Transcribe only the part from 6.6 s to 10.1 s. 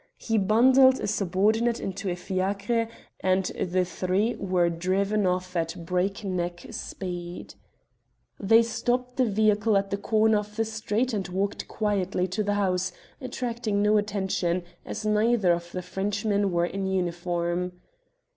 speed. They stopped the vehicle at the